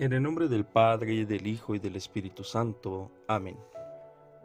En 0.00 0.12
el 0.12 0.22
nombre 0.22 0.46
del 0.46 0.64
Padre, 0.64 1.26
del 1.26 1.44
Hijo 1.48 1.74
y 1.74 1.80
del 1.80 1.96
Espíritu 1.96 2.44
Santo. 2.44 3.10
Amén. 3.26 3.58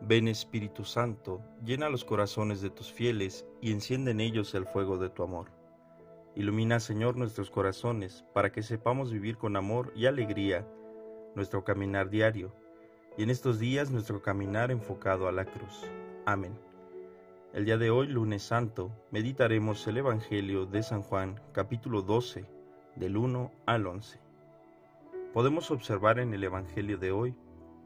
Ven 0.01 0.27
Espíritu 0.27 0.83
Santo, 0.83 1.41
llena 1.63 1.89
los 1.89 2.03
corazones 2.03 2.59
de 2.59 2.71
tus 2.71 2.91
fieles 2.91 3.45
y 3.61 3.71
enciende 3.71 4.09
en 4.09 4.19
ellos 4.19 4.55
el 4.55 4.65
fuego 4.65 4.97
de 4.97 5.11
tu 5.11 5.21
amor. 5.21 5.51
Ilumina, 6.33 6.79
Señor, 6.79 7.17
nuestros 7.17 7.51
corazones 7.51 8.25
para 8.33 8.51
que 8.51 8.63
sepamos 8.63 9.11
vivir 9.11 9.37
con 9.37 9.55
amor 9.55 9.93
y 9.95 10.07
alegría 10.07 10.67
nuestro 11.35 11.63
caminar 11.63 12.09
diario, 12.09 12.51
y 13.15 13.21
en 13.21 13.29
estos 13.29 13.59
días 13.59 13.91
nuestro 13.91 14.23
caminar 14.23 14.71
enfocado 14.71 15.27
a 15.27 15.31
la 15.31 15.45
cruz. 15.45 15.83
Amén. 16.25 16.57
El 17.53 17.65
día 17.65 17.77
de 17.77 17.91
hoy, 17.91 18.07
lunes 18.07 18.41
santo, 18.41 18.91
meditaremos 19.11 19.85
el 19.85 19.97
Evangelio 19.97 20.65
de 20.65 20.81
San 20.81 21.03
Juan, 21.03 21.39
capítulo 21.51 22.01
12, 22.01 22.43
del 22.95 23.17
1 23.17 23.51
al 23.67 23.85
11. 23.85 24.32
Podemos 25.33 25.71
observar 25.71 26.19
en 26.19 26.31
el 26.35 26.43
Evangelio 26.43 26.99
de 26.99 27.11
hoy 27.11 27.35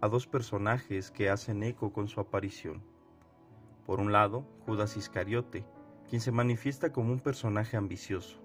a 0.02 0.10
dos 0.10 0.28
personajes 0.28 1.12
que 1.12 1.30
hacen 1.30 1.64
eco 1.64 1.94
con 1.94 2.10
su 2.10 2.20
aparición. 2.20 2.84
Por 3.86 4.02
un 4.02 4.12
lado, 4.12 4.46
Judas 4.66 4.98
Iscariote, 4.98 5.66
quien 6.10 6.20
se 6.20 6.34
manifiesta 6.34 6.92
como 6.92 7.14
un 7.14 7.22
personaje 7.22 7.78
ambicioso, 7.78 8.44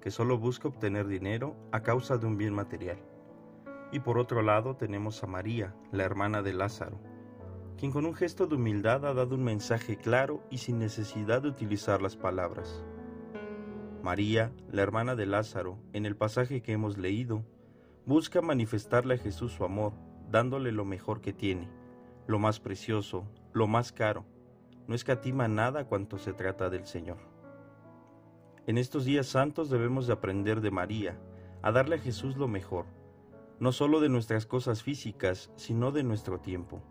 que 0.00 0.10
solo 0.10 0.36
busca 0.36 0.66
obtener 0.66 1.06
dinero 1.06 1.54
a 1.70 1.84
causa 1.84 2.18
de 2.18 2.26
un 2.26 2.36
bien 2.36 2.52
material. 2.52 2.98
Y 3.92 4.00
por 4.00 4.18
otro 4.18 4.42
lado 4.42 4.74
tenemos 4.74 5.22
a 5.22 5.28
María, 5.28 5.76
la 5.92 6.02
hermana 6.02 6.42
de 6.42 6.52
Lázaro, 6.52 6.98
quien 7.78 7.92
con 7.92 8.04
un 8.04 8.16
gesto 8.16 8.48
de 8.48 8.56
humildad 8.56 9.06
ha 9.06 9.14
dado 9.14 9.36
un 9.36 9.44
mensaje 9.44 9.96
claro 9.96 10.42
y 10.50 10.58
sin 10.58 10.80
necesidad 10.80 11.42
de 11.42 11.50
utilizar 11.50 12.02
las 12.02 12.16
palabras. 12.16 12.84
María, 14.02 14.52
la 14.72 14.82
hermana 14.82 15.14
de 15.14 15.26
Lázaro, 15.26 15.78
en 15.92 16.04
el 16.04 16.16
pasaje 16.16 16.62
que 16.62 16.72
hemos 16.72 16.98
leído, 16.98 17.44
busca 18.06 18.40
manifestarle 18.40 19.14
a 19.14 19.18
Jesús 19.18 19.52
su 19.52 19.64
amor, 19.64 19.92
dándole 20.30 20.72
lo 20.72 20.84
mejor 20.84 21.20
que 21.20 21.32
tiene, 21.32 21.68
lo 22.26 22.38
más 22.38 22.60
precioso, 22.60 23.24
lo 23.52 23.66
más 23.66 23.92
caro. 23.92 24.24
No 24.86 24.94
escatima 24.94 25.48
nada 25.48 25.84
cuanto 25.84 26.18
se 26.18 26.32
trata 26.32 26.70
del 26.70 26.86
Señor. 26.86 27.18
En 28.66 28.78
estos 28.78 29.04
días 29.04 29.26
santos 29.26 29.70
debemos 29.70 30.06
de 30.06 30.12
aprender 30.12 30.60
de 30.60 30.70
María, 30.70 31.18
a 31.62 31.72
darle 31.72 31.96
a 31.96 32.00
Jesús 32.00 32.36
lo 32.36 32.48
mejor, 32.48 32.86
no 33.58 33.72
solo 33.72 34.00
de 34.00 34.08
nuestras 34.08 34.46
cosas 34.46 34.82
físicas, 34.82 35.50
sino 35.56 35.92
de 35.92 36.02
nuestro 36.02 36.40
tiempo. 36.40 36.82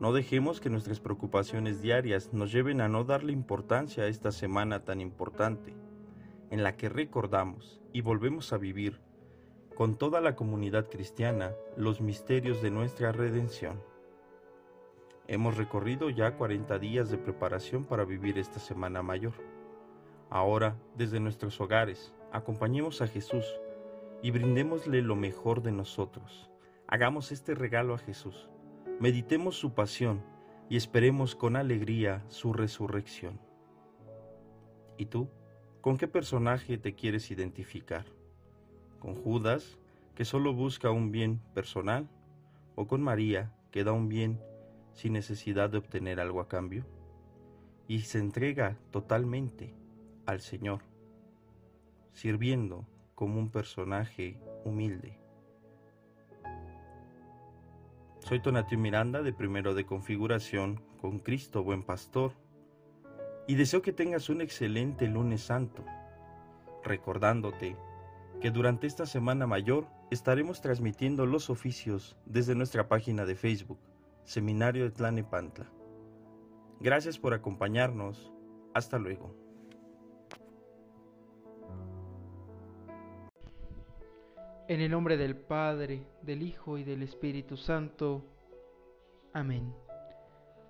No 0.00 0.12
dejemos 0.12 0.60
que 0.60 0.70
nuestras 0.70 1.00
preocupaciones 1.00 1.82
diarias 1.82 2.32
nos 2.32 2.52
lleven 2.52 2.80
a 2.80 2.88
no 2.88 3.02
darle 3.02 3.32
importancia 3.32 4.04
a 4.04 4.06
esta 4.06 4.30
semana 4.30 4.84
tan 4.84 5.00
importante, 5.00 5.74
en 6.50 6.62
la 6.62 6.76
que 6.76 6.88
recordamos 6.88 7.80
y 7.92 8.02
volvemos 8.02 8.52
a 8.52 8.58
vivir 8.58 9.00
con 9.78 9.96
toda 9.96 10.20
la 10.20 10.34
comunidad 10.34 10.90
cristiana 10.90 11.52
los 11.76 12.00
misterios 12.00 12.60
de 12.60 12.72
nuestra 12.72 13.12
redención. 13.12 13.80
Hemos 15.28 15.56
recorrido 15.56 16.10
ya 16.10 16.36
40 16.36 16.78
días 16.80 17.10
de 17.10 17.16
preparación 17.16 17.84
para 17.84 18.04
vivir 18.04 18.38
esta 18.38 18.58
Semana 18.58 19.02
Mayor. 19.04 19.34
Ahora, 20.30 20.76
desde 20.96 21.20
nuestros 21.20 21.60
hogares, 21.60 22.12
acompañemos 22.32 23.00
a 23.02 23.06
Jesús 23.06 23.46
y 24.20 24.32
brindémosle 24.32 25.00
lo 25.00 25.14
mejor 25.14 25.62
de 25.62 25.70
nosotros. 25.70 26.50
Hagamos 26.88 27.30
este 27.30 27.54
regalo 27.54 27.94
a 27.94 27.98
Jesús 27.98 28.50
meditemos 29.00 29.56
su 29.56 29.74
pasión 29.74 30.24
y 30.68 30.76
esperemos 30.76 31.36
con 31.36 31.54
alegría 31.54 32.24
su 32.28 32.52
resurrección. 32.52 33.40
¿Y 34.96 35.06
tú? 35.06 35.28
¿Con 35.80 35.96
qué 35.96 36.08
personaje 36.08 36.78
te 36.78 36.94
quieres 36.94 37.30
identificar? 37.30 38.17
¿Con 38.98 39.14
Judas, 39.14 39.78
que 40.14 40.24
solo 40.24 40.52
busca 40.52 40.90
un 40.90 41.12
bien 41.12 41.40
personal? 41.54 42.08
¿O 42.74 42.86
con 42.86 43.02
María, 43.02 43.52
que 43.70 43.84
da 43.84 43.92
un 43.92 44.08
bien 44.08 44.40
sin 44.92 45.12
necesidad 45.12 45.70
de 45.70 45.78
obtener 45.78 46.20
algo 46.20 46.40
a 46.40 46.48
cambio? 46.48 46.84
Y 47.86 48.00
se 48.00 48.18
entrega 48.18 48.76
totalmente 48.90 49.74
al 50.26 50.40
Señor, 50.40 50.82
sirviendo 52.12 52.86
como 53.14 53.38
un 53.38 53.50
personaje 53.50 54.38
humilde. 54.64 55.18
Soy 58.20 58.42
Tonatio 58.42 58.78
Miranda 58.78 59.22
de 59.22 59.32
Primero 59.32 59.74
de 59.74 59.86
Configuración 59.86 60.82
con 61.00 61.18
Cristo 61.18 61.62
Buen 61.62 61.82
Pastor 61.82 62.32
y 63.46 63.54
deseo 63.54 63.80
que 63.80 63.92
tengas 63.92 64.28
un 64.28 64.42
excelente 64.42 65.06
lunes 65.06 65.40
santo, 65.40 65.82
recordándote 66.84 67.76
que 68.40 68.50
durante 68.50 68.86
esta 68.86 69.06
Semana 69.06 69.46
Mayor 69.46 69.86
estaremos 70.10 70.60
transmitiendo 70.60 71.26
los 71.26 71.50
oficios 71.50 72.16
desde 72.24 72.54
nuestra 72.54 72.88
página 72.88 73.24
de 73.24 73.34
Facebook, 73.34 73.78
Seminario 74.24 74.84
de 74.84 74.90
Tlanepantla. 74.90 75.66
Gracias 76.80 77.18
por 77.18 77.34
acompañarnos. 77.34 78.32
Hasta 78.74 78.98
luego. 78.98 79.34
En 84.68 84.80
el 84.80 84.90
nombre 84.90 85.16
del 85.16 85.34
Padre, 85.34 86.06
del 86.22 86.42
Hijo 86.42 86.78
y 86.78 86.84
del 86.84 87.02
Espíritu 87.02 87.56
Santo. 87.56 88.22
Amén. 89.32 89.74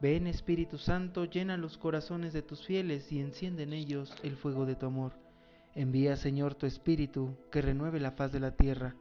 Ven 0.00 0.28
Espíritu 0.28 0.78
Santo, 0.78 1.24
llena 1.24 1.56
los 1.56 1.76
corazones 1.76 2.32
de 2.32 2.42
tus 2.42 2.64
fieles 2.64 3.10
y 3.10 3.20
enciende 3.20 3.64
en 3.64 3.72
ellos 3.72 4.14
el 4.22 4.36
fuego 4.36 4.64
de 4.64 4.76
tu 4.76 4.86
amor. 4.86 5.27
Envía 5.78 6.16
Señor 6.16 6.56
tu 6.56 6.66
Espíritu, 6.66 7.36
que 7.52 7.62
renueve 7.62 8.00
la 8.00 8.10
faz 8.10 8.32
de 8.32 8.40
la 8.40 8.56
tierra. 8.56 8.96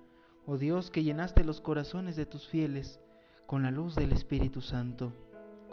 Oh 0.45 0.59
Dios, 0.59 0.91
que 0.91 1.03
llenaste 1.03 1.43
los 1.43 1.59
corazones 1.59 2.15
de 2.15 2.27
tus 2.27 2.47
fieles 2.49 2.99
con 3.47 3.63
la 3.63 3.71
luz 3.71 3.95
del 3.95 4.11
Espíritu 4.11 4.61
Santo, 4.61 5.11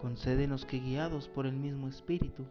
concédenos 0.00 0.64
que 0.64 0.78
guiados 0.78 1.28
por 1.28 1.44
el 1.44 1.56
mismo 1.56 1.88
Espíritu, 1.88 2.46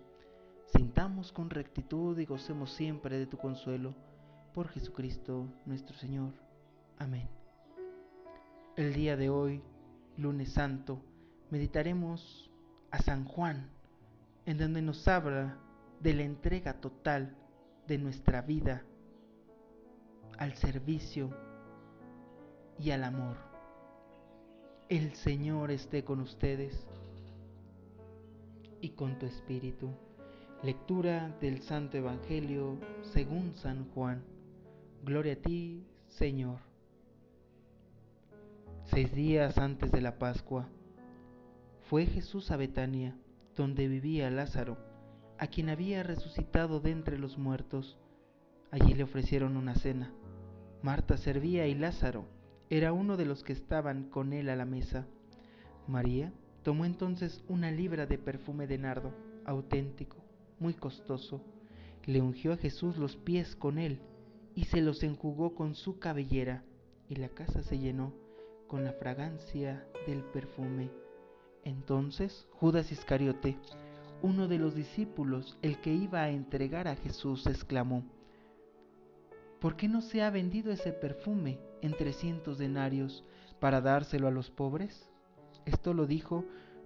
sintamos 0.68 1.32
con 1.32 1.50
rectitud 1.50 2.16
y 2.20 2.26
gocemos 2.26 2.72
siempre 2.74 3.18
de 3.18 3.26
tu 3.26 3.38
consuelo. 3.38 3.96
Por 4.54 4.68
Jesucristo 4.68 5.48
nuestro 5.66 5.98
Señor. 5.98 6.34
Amén. 7.00 7.28
El 8.76 8.94
día 8.94 9.18
de 9.18 9.32
hoy, 9.32 9.64
lunes 10.16 10.54
santo, 10.54 11.02
meditaremos 11.50 12.52
a 12.92 13.00
San 13.00 13.26
Juan, 13.26 13.72
en 14.46 14.60
donde 14.60 14.84
nos 14.84 15.08
habla 15.08 15.58
de 16.02 16.14
la 16.14 16.22
entrega 16.22 16.74
total 16.74 17.36
de 17.88 17.98
nuestra 17.98 18.42
vida 18.42 18.84
al 20.38 20.56
servicio 20.56 21.30
y 22.80 22.92
al 22.92 23.04
amor. 23.04 23.38
El 24.90 25.16
Señor 25.16 25.72
esté 25.72 26.04
con 26.04 26.20
ustedes 26.20 26.86
y 28.82 28.90
con 28.90 29.18
tu 29.18 29.26
espíritu. 29.26 29.90
Lectura 30.62 31.36
del 31.42 31.62
Santo 31.62 31.98
Evangelio 31.98 32.78
según 33.02 33.54
San 33.56 33.90
Juan. 33.92 34.24
Gloria 35.04 35.34
a 35.34 35.38
ti, 35.38 35.86
Señor. 36.08 36.60
Seis 38.86 39.14
días 39.14 39.58
antes 39.58 39.92
de 39.92 40.02
la 40.02 40.18
Pascua, 40.20 40.68
fue 41.90 42.06
Jesús 42.06 42.52
a 42.52 42.58
Betania, 42.58 43.16
donde 43.56 43.88
vivía 43.88 44.30
Lázaro, 44.30 44.78
a 45.44 45.48
quien 45.48 45.68
había 45.68 46.04
resucitado 46.04 46.80
de 46.80 46.92
entre 46.92 47.20
los 47.20 47.38
muertos. 47.38 47.98
Allí 48.72 48.94
le 48.94 49.04
ofrecieron 49.04 49.58
una 49.58 49.76
cena. 49.76 50.14
Marta 50.82 51.18
servía 51.18 51.68
y 51.68 51.76
Lázaro 51.76 52.30
era 52.70 52.94
uno 52.94 53.18
de 53.18 53.26
los 53.26 53.44
que 53.44 53.52
estaban 53.52 54.10
con 54.10 54.32
él 54.32 54.48
a 54.48 54.56
la 54.56 54.64
mesa. 54.64 55.06
María 55.86 56.32
tomó 56.64 56.86
entonces 56.86 57.44
una 57.50 57.72
libra 57.72 58.06
de 58.06 58.18
perfume 58.18 58.68
de 58.68 58.78
nardo, 58.78 59.12
auténtico, 59.44 60.16
muy 60.60 60.76
costoso, 60.76 61.42
le 62.06 62.22
ungió 62.22 62.54
a 62.54 62.58
Jesús 62.58 62.96
los 62.96 63.18
pies 63.18 63.58
con 63.58 63.80
él 63.80 64.00
y 64.56 64.64
se 64.64 64.82
los 64.82 65.04
enjugó 65.04 65.56
con 65.56 65.76
su 65.76 66.00
cabellera, 66.00 66.64
y 67.10 67.18
la 67.18 67.28
casa 67.28 67.64
se 67.64 67.80
llenó 67.80 68.14
con 68.68 68.86
la 68.86 68.94
fragancia 68.94 69.86
del 70.08 70.24
perfume. 70.24 70.90
Entonces 71.66 72.48
Judas 72.54 72.94
Iscariote, 72.94 73.58
uno 74.24 74.48
de 74.48 74.58
los 74.58 74.74
discípulos, 74.74 75.58
el 75.62 75.82
que 75.82 75.94
iba 75.94 76.24
a 76.24 76.30
entregar 76.30 76.88
a 76.88 76.96
Jesús, 76.96 77.46
exclamó, 77.46 78.06
¿por 79.60 79.76
qué 79.76 79.90
no 79.90 80.02
se 80.02 80.24
ha 80.24 80.30
vendido 80.30 80.72
ese 80.72 80.94
perfume 80.94 81.60
en 81.82 81.92
trescientos 81.92 82.58
denarios 82.58 83.26
para 83.60 83.82
dárselo 83.82 84.30
a 84.30 84.32
los 84.32 84.50
pobres? 84.50 85.10
Esto 85.66 85.94
lo 85.94 86.08
dijo 86.08 86.46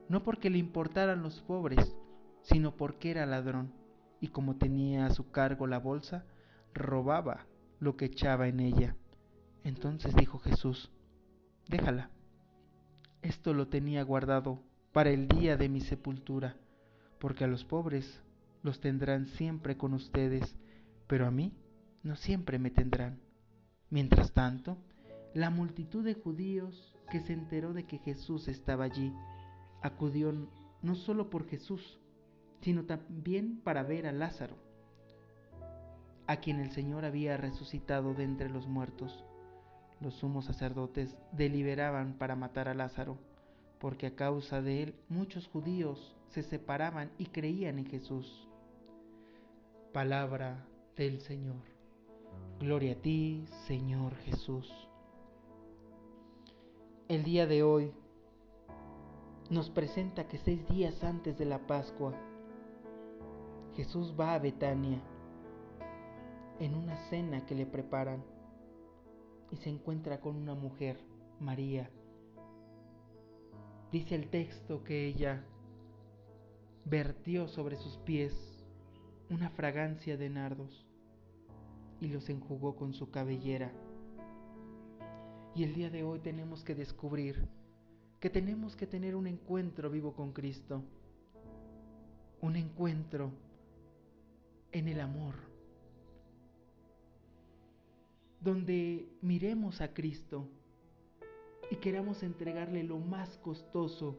no 0.10 0.24
porque 0.24 0.50
le 0.50 0.58
importaran 0.58 1.22
los 1.22 1.40
pobres, 1.42 1.96
sino 2.42 2.76
porque 2.76 3.12
era 3.12 3.28
ladrón, 3.28 3.72
y 4.20 4.30
como 4.30 4.56
tenía 4.56 5.06
a 5.06 5.12
su 5.12 5.30
cargo 5.30 5.68
la 5.68 5.78
bolsa, 5.78 6.26
robaba 6.74 7.46
lo 7.80 7.98
que 7.98 8.06
echaba 8.06 8.48
en 8.48 8.62
ella. 8.62 8.96
Entonces 9.64 10.16
dijo 10.16 10.40
Jesús, 10.40 10.92
déjala. 11.68 12.10
Esto 13.22 13.54
lo 13.54 13.68
tenía 13.68 14.02
guardado 14.04 14.64
para 14.92 15.12
el 15.12 15.28
día 15.28 15.58
de 15.58 15.70
mi 15.70 15.82
sepultura, 15.82 16.56
porque 17.20 17.44
a 17.44 17.48
los 17.48 17.64
pobres 17.64 18.22
los 18.64 18.80
tendrán 18.80 19.28
siempre 19.28 19.78
con 19.78 19.94
ustedes, 19.94 20.56
pero 21.08 21.26
a 21.26 21.32
mí 21.32 21.54
no 22.04 22.16
siempre 22.16 22.60
me 22.60 22.72
tendrán. 22.72 23.20
Mientras 23.90 24.34
tanto, 24.34 24.78
la 25.34 25.50
multitud 25.50 26.04
de 26.04 26.16
judíos 26.16 26.96
que 27.10 27.22
se 27.22 27.34
enteró 27.34 27.74
de 27.74 27.86
que 27.86 28.00
Jesús 28.00 28.48
estaba 28.48 28.86
allí 28.86 29.14
acudió 29.82 30.34
no 30.82 30.96
solo 30.96 31.30
por 31.30 31.48
Jesús, 31.48 32.00
sino 32.62 32.86
también 32.86 33.62
para 33.64 33.84
ver 33.84 34.08
a 34.08 34.12
Lázaro, 34.12 34.58
a 36.28 36.38
quien 36.38 36.60
el 36.60 36.72
Señor 36.72 37.06
había 37.06 37.38
resucitado 37.38 38.14
de 38.14 38.24
entre 38.24 38.50
los 38.50 38.68
muertos. 38.68 39.24
Los 40.02 40.16
sumos 40.16 40.46
sacerdotes 40.46 41.16
deliberaban 41.32 42.18
para 42.18 42.36
matar 42.36 42.68
a 42.68 42.74
Lázaro, 42.74 43.18
porque 43.80 44.08
a 44.08 44.16
causa 44.16 44.62
de 44.62 44.84
él 44.84 44.96
muchos 45.08 45.48
judíos 45.48 46.17
se 46.30 46.44
separaban 46.44 47.12
y 47.18 47.26
creían 47.28 47.80
en 47.80 47.86
Jesús. 47.86 48.48
Palabra 49.94 50.66
del 50.96 51.22
Señor. 51.22 51.62
Gloria 52.60 52.94
a 52.94 53.02
ti, 53.02 53.46
Señor 53.68 54.16
Jesús. 54.18 54.72
El 57.08 57.24
día 57.24 57.48
de 57.48 57.64
hoy 57.64 57.92
nos 59.50 59.70
presenta 59.70 60.28
que 60.28 60.38
seis 60.40 60.68
días 60.68 61.04
antes 61.04 61.38
de 61.38 61.46
la 61.46 61.66
Pascua, 61.66 62.14
Jesús 63.76 64.14
va 64.20 64.34
a 64.34 64.40
Betania 64.40 65.02
en 66.60 66.76
una 66.76 66.98
cena 67.10 67.46
que 67.46 67.56
le 67.56 67.66
preparan 67.66 68.24
y 69.52 69.58
se 69.58 69.70
encuentra 69.70 70.20
con 70.20 70.36
una 70.36 70.56
mujer, 70.56 71.00
María. 71.40 71.90
Dice 73.92 74.16
el 74.16 74.30
texto 74.30 74.84
que 74.84 75.08
ella 75.08 75.46
vertió 76.90 77.48
sobre 77.48 77.76
sus 77.76 77.98
pies 77.98 78.34
una 79.30 79.50
fragancia 79.50 80.16
de 80.16 80.30
nardos 80.30 80.86
y 82.00 82.08
los 82.08 82.30
enjugó 82.30 82.76
con 82.76 82.94
su 82.94 83.12
cabellera. 83.12 83.72
Y 85.54 85.64
el 85.64 85.74
día 85.74 85.90
de 85.90 86.04
hoy 86.04 86.20
tenemos 86.20 86.64
que 86.64 86.76
descubrir 86.76 87.48
que 88.20 88.30
tenemos 88.30 88.76
que 88.76 88.88
tener 88.88 89.16
un 89.16 89.28
encuentro 89.28 89.90
vivo 89.90 90.14
con 90.14 90.32
Cristo, 90.32 90.84
un 92.42 92.56
encuentro 92.56 93.32
en 94.72 94.88
el 94.88 95.02
amor, 95.02 95.36
donde 98.40 99.10
miremos 99.22 99.82
a 99.82 99.94
Cristo 99.94 100.48
y 101.70 101.76
queramos 101.78 102.24
entregarle 102.24 102.84
lo 102.84 102.98
más 102.98 103.38
costoso, 103.40 104.16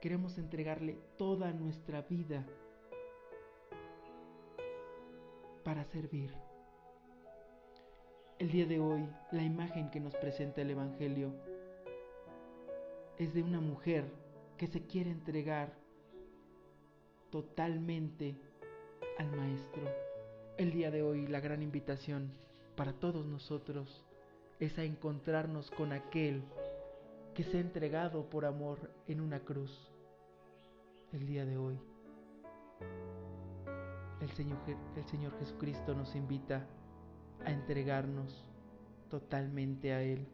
queremos 0.00 0.38
entregarle 0.38 0.98
toda 1.16 1.52
nuestra 1.52 2.02
vida 2.02 2.44
para 5.64 5.84
servir. 5.84 6.32
El 8.38 8.50
día 8.50 8.66
de 8.66 8.78
hoy, 8.78 9.08
la 9.32 9.42
imagen 9.42 9.90
que 9.90 9.98
nos 9.98 10.14
presenta 10.14 10.60
el 10.60 10.70
Evangelio 10.70 11.32
es 13.18 13.32
de 13.32 13.42
una 13.42 13.60
mujer 13.60 14.04
que 14.58 14.66
se 14.66 14.86
quiere 14.86 15.10
entregar 15.10 15.72
totalmente 17.30 18.36
al 19.18 19.30
Maestro. 19.32 19.82
El 20.58 20.72
día 20.72 20.90
de 20.90 21.02
hoy 21.02 21.26
la 21.26 21.40
gran 21.40 21.62
invitación 21.62 22.30
para 22.76 22.92
todos 22.92 23.26
nosotros 23.26 24.04
es 24.60 24.78
a 24.78 24.84
encontrarnos 24.84 25.70
con 25.70 25.92
aquel 25.92 26.42
que 27.36 27.44
se 27.44 27.58
ha 27.58 27.60
entregado 27.60 28.30
por 28.30 28.46
amor 28.46 28.90
en 29.06 29.20
una 29.20 29.40
cruz. 29.40 29.92
El 31.12 31.26
día 31.26 31.44
de 31.44 31.58
hoy 31.58 31.78
el 34.22 34.30
Señor, 34.30 34.58
el 34.96 35.04
Señor 35.04 35.38
Jesucristo 35.38 35.94
nos 35.94 36.16
invita 36.16 36.66
a 37.44 37.52
entregarnos 37.52 38.48
totalmente 39.10 39.92
a 39.92 40.02
Él. 40.02 40.26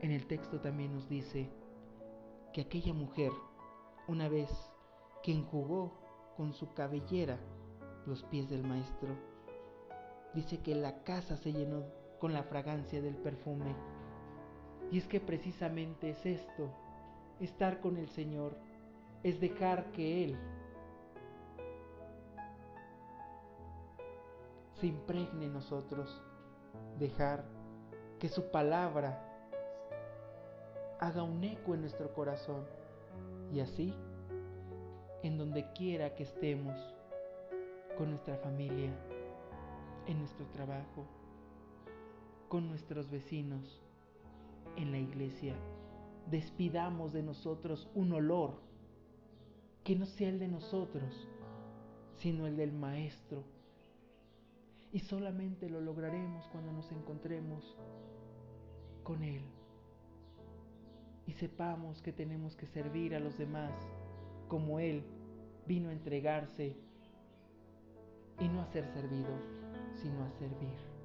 En 0.00 0.12
el 0.12 0.26
texto 0.26 0.60
también 0.60 0.94
nos 0.94 1.06
dice 1.10 1.50
que 2.54 2.62
aquella 2.62 2.94
mujer, 2.94 3.30
una 4.06 4.30
vez 4.30 4.50
que 5.22 5.32
enjugó 5.32 5.92
con 6.38 6.54
su 6.54 6.72
cabellera 6.72 7.38
los 8.06 8.22
pies 8.24 8.48
del 8.48 8.62
maestro, 8.62 9.10
dice 10.34 10.60
que 10.62 10.74
la 10.74 11.04
casa 11.04 11.36
se 11.36 11.52
llenó 11.52 11.84
con 12.18 12.32
la 12.32 12.44
fragancia 12.44 13.02
del 13.02 13.16
perfume. 13.16 13.76
Y 14.90 14.98
es 14.98 15.06
que 15.06 15.20
precisamente 15.20 16.10
es 16.10 16.24
esto, 16.24 16.70
estar 17.40 17.80
con 17.80 17.96
el 17.96 18.08
Señor, 18.10 18.56
es 19.22 19.40
dejar 19.40 19.90
que 19.92 20.24
Él 20.24 20.36
se 24.80 24.86
impregne 24.86 25.46
en 25.46 25.52
nosotros, 25.52 26.22
dejar 26.98 27.44
que 28.18 28.28
su 28.28 28.50
palabra 28.50 29.24
haga 31.00 31.22
un 31.22 31.42
eco 31.44 31.74
en 31.74 31.82
nuestro 31.82 32.12
corazón 32.12 32.64
y 33.52 33.60
así, 33.60 33.94
en 35.22 35.36
donde 35.36 35.72
quiera 35.72 36.14
que 36.14 36.24
estemos, 36.24 36.76
con 37.96 38.10
nuestra 38.10 38.36
familia, 38.36 38.92
en 40.06 40.18
nuestro 40.20 40.46
trabajo, 40.46 41.04
con 42.48 42.68
nuestros 42.68 43.10
vecinos, 43.10 43.82
en 44.76 44.92
la 44.92 44.98
iglesia, 44.98 45.54
despidamos 46.30 47.12
de 47.12 47.22
nosotros 47.22 47.88
un 47.94 48.12
olor 48.12 48.60
que 49.84 49.96
no 49.96 50.06
sea 50.06 50.28
el 50.28 50.38
de 50.38 50.48
nosotros, 50.48 51.28
sino 52.16 52.46
el 52.46 52.56
del 52.56 52.72
Maestro. 52.72 53.42
Y 54.92 55.00
solamente 55.00 55.68
lo 55.68 55.80
lograremos 55.80 56.46
cuando 56.48 56.72
nos 56.72 56.90
encontremos 56.92 57.76
con 59.02 59.22
Él 59.22 59.42
y 61.28 61.32
sepamos 61.32 62.00
que 62.00 62.10
tenemos 62.10 62.56
que 62.56 62.66
servir 62.66 63.14
a 63.14 63.20
los 63.20 63.36
demás 63.36 63.72
como 64.48 64.80
Él 64.80 65.04
vino 65.66 65.90
a 65.90 65.92
entregarse 65.92 66.74
y 68.40 68.48
no 68.48 68.62
a 68.62 68.66
ser 68.66 68.86
servido, 68.94 69.28
sino 69.94 70.24
a 70.24 70.30
servir. 70.38 70.97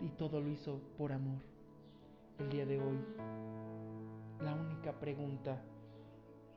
Y 0.00 0.08
todo 0.10 0.40
lo 0.40 0.48
hizo 0.48 0.80
por 0.96 1.12
amor. 1.12 1.40
El 2.38 2.48
día 2.50 2.66
de 2.66 2.80
hoy, 2.80 2.98
la 4.40 4.54
única 4.54 4.92
pregunta 4.92 5.60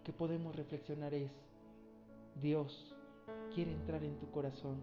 que 0.03 0.13
podemos 0.13 0.55
reflexionar 0.55 1.13
es, 1.13 1.31
Dios 2.35 2.95
quiere 3.53 3.71
entrar 3.71 4.03
en 4.03 4.17
tu 4.19 4.29
corazón. 4.31 4.77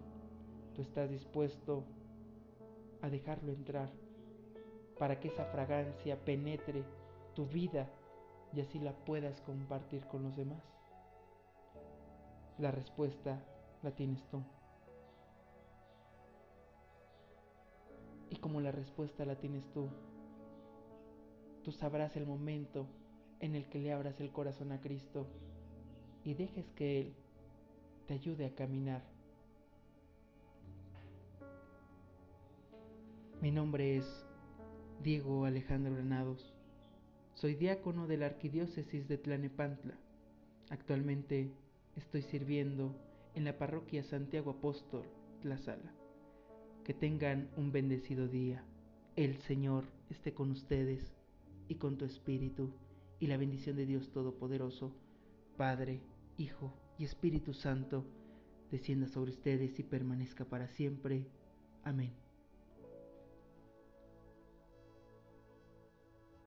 ¿Tú 0.75 0.81
estás 0.81 1.09
dispuesto 1.09 1.83
a 3.01 3.09
dejarlo 3.09 3.51
entrar? 3.51 3.89
para 4.99 5.19
que 5.19 5.29
esa 5.29 5.45
fragancia 5.45 6.19
penetre 6.23 6.83
tu 7.33 7.47
vida 7.47 7.87
y 8.53 8.59
así 8.59 8.79
la 8.79 8.91
puedas 8.91 9.39
compartir 9.41 10.05
con 10.07 10.23
los 10.23 10.35
demás? 10.35 10.61
La 12.59 12.69
respuesta 12.69 13.41
la 13.81 13.91
tienes 13.91 14.21
tú. 14.29 14.43
Y 18.29 18.37
como 18.37 18.61
la 18.61 18.71
respuesta 18.71 19.25
la 19.25 19.35
tienes 19.35 19.65
tú, 19.73 19.89
tú 21.63 21.71
sabrás 21.71 22.15
el 22.15 22.25
momento 22.25 22.87
en 23.39 23.55
el 23.55 23.67
que 23.69 23.79
le 23.79 23.93
abras 23.93 24.19
el 24.19 24.31
corazón 24.31 24.71
a 24.71 24.81
Cristo 24.81 25.27
y 26.23 26.33
dejes 26.33 26.65
que 26.75 27.01
Él 27.01 27.13
te 28.07 28.13
ayude 28.13 28.45
a 28.45 28.55
caminar. 28.55 29.01
Mi 33.41 33.51
nombre 33.51 33.97
es 33.97 34.25
Diego 35.01 35.45
Alejandro 35.45 35.93
Granados. 35.93 36.53
Soy 37.35 37.55
diácono 37.55 38.05
de 38.05 38.17
la 38.17 38.25
Arquidiócesis 38.25 39.07
de 39.07 39.17
Tlanepantla. 39.17 39.93
Actualmente 40.69 41.49
estoy 41.95 42.21
sirviendo 42.23 42.93
en 43.35 43.45
la 43.45 43.57
parroquia 43.57 44.03
Santiago 44.03 44.51
Apóstol, 44.51 45.05
Tlazala. 45.41 45.98
Que 46.89 46.95
tengan 46.95 47.51
un 47.55 47.71
bendecido 47.71 48.27
día. 48.27 48.63
El 49.15 49.37
Señor 49.37 49.83
esté 50.09 50.33
con 50.33 50.49
ustedes 50.49 51.13
y 51.67 51.75
con 51.75 51.99
tu 51.99 52.05
espíritu, 52.05 52.71
y 53.19 53.27
la 53.27 53.37
bendición 53.37 53.75
de 53.75 53.85
Dios 53.85 54.11
Todopoderoso, 54.11 54.91
Padre, 55.55 56.01
Hijo 56.39 56.73
y 56.97 57.03
Espíritu 57.03 57.53
Santo, 57.53 58.07
descienda 58.71 59.07
sobre 59.07 59.29
ustedes 59.29 59.77
y 59.77 59.83
permanezca 59.83 60.45
para 60.45 60.67
siempre. 60.67 61.27
Amén. 61.83 62.11